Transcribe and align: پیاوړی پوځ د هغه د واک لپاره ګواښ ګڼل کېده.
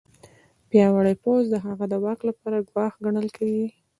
پیاوړی 0.69 1.15
پوځ 1.23 1.43
د 1.49 1.55
هغه 1.65 1.85
د 1.89 1.93
واک 2.03 2.19
لپاره 2.29 2.65
ګواښ 2.69 2.93
ګڼل 3.05 3.27
کېده. 3.35 3.65